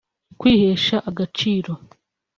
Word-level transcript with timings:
kwihesha 0.39 0.95
agaciro 1.09 1.73